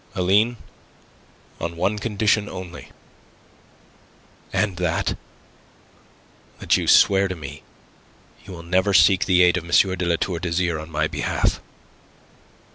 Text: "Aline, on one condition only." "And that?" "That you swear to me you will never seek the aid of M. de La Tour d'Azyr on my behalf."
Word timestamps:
"Aline, 0.15 0.57
on 1.59 1.75
one 1.77 1.99
condition 1.99 2.49
only." 2.49 2.91
"And 4.51 4.77
that?" 4.77 5.15
"That 6.57 6.75
you 6.75 6.87
swear 6.87 7.27
to 7.27 7.35
me 7.35 7.61
you 8.43 8.53
will 8.53 8.63
never 8.63 8.95
seek 8.95 9.25
the 9.25 9.43
aid 9.43 9.57
of 9.57 9.63
M. 9.63 9.69
de 9.69 10.05
La 10.07 10.15
Tour 10.15 10.39
d'Azyr 10.39 10.79
on 10.79 10.89
my 10.89 11.05
behalf." 11.07 11.61